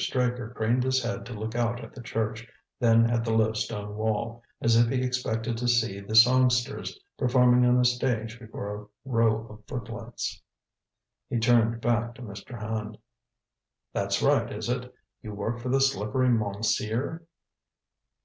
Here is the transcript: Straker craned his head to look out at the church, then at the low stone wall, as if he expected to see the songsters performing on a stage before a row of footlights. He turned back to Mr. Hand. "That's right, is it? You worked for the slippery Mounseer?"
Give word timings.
Straker 0.00 0.50
craned 0.50 0.84
his 0.84 1.02
head 1.02 1.26
to 1.26 1.32
look 1.32 1.56
out 1.56 1.82
at 1.82 1.92
the 1.92 2.00
church, 2.00 2.46
then 2.78 3.10
at 3.10 3.24
the 3.24 3.32
low 3.34 3.52
stone 3.52 3.96
wall, 3.96 4.44
as 4.60 4.76
if 4.76 4.86
he 4.90 5.02
expected 5.02 5.58
to 5.58 5.66
see 5.66 5.98
the 5.98 6.14
songsters 6.14 6.96
performing 7.18 7.66
on 7.68 7.80
a 7.80 7.84
stage 7.84 8.38
before 8.38 8.72
a 8.82 8.86
row 9.04 9.44
of 9.50 9.66
footlights. 9.66 10.40
He 11.28 11.40
turned 11.40 11.80
back 11.80 12.14
to 12.14 12.22
Mr. 12.22 12.60
Hand. 12.60 12.98
"That's 13.92 14.22
right, 14.22 14.52
is 14.52 14.68
it? 14.68 14.94
You 15.20 15.34
worked 15.34 15.62
for 15.62 15.68
the 15.68 15.80
slippery 15.80 16.28
Mounseer?" 16.28 17.24